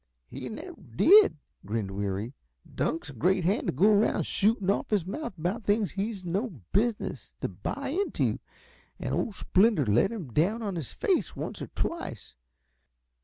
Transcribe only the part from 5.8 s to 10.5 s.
he's no business to buy into, and old Splinter let him